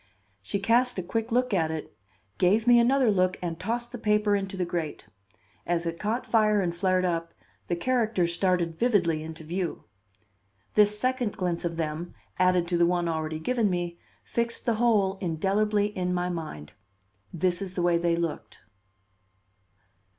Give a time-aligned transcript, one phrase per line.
[0.41, 1.95] She cast a quick look at it,
[2.39, 5.05] gave me another look and tossed the paper into the grate.
[5.63, 7.35] As it caught fire and flared up,
[7.67, 9.83] the characters started vividly into view.
[10.73, 15.17] This second glimpse of them, added to the one already given me, fixed the whole
[15.19, 16.73] indelibly in my mind.
[17.31, 18.57] This is the way they looked.